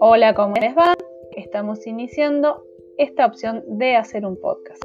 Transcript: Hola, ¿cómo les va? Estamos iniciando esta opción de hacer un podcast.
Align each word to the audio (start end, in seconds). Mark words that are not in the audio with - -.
Hola, 0.00 0.34
¿cómo 0.34 0.54
les 0.54 0.76
va? 0.76 0.94
Estamos 1.36 1.86
iniciando 1.86 2.64
esta 2.98 3.26
opción 3.26 3.64
de 3.66 3.96
hacer 3.96 4.26
un 4.26 4.36
podcast. 4.40 4.82